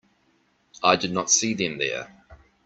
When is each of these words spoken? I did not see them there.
I 0.81 0.95
did 0.95 1.11
not 1.11 1.29
see 1.29 1.53
them 1.53 1.77
there. 1.77 2.11